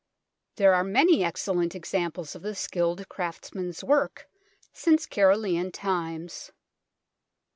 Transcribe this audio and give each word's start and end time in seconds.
There 0.55 0.73
are 0.73 0.83
many 0.83 1.23
excellent 1.23 1.75
ex 1.75 1.91
amples 1.91 2.33
of 2.33 2.41
the 2.41 2.55
skilled 2.55 3.07
craftsman's 3.07 3.83
work 3.83 4.25
since 4.73 5.05
Carolian 5.05 5.71
times. 5.71 6.51